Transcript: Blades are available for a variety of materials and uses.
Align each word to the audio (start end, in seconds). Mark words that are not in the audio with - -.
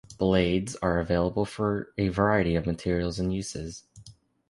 Blades 0.17 0.75
are 0.77 0.97
available 0.99 1.45
for 1.45 1.93
a 1.95 2.07
variety 2.07 2.55
of 2.55 2.65
materials 2.65 3.19
and 3.19 3.31
uses. 3.31 3.83